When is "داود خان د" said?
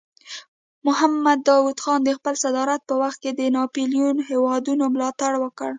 1.47-2.09